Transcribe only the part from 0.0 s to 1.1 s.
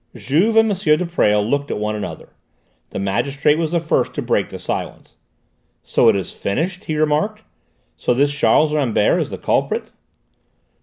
Juve and M. de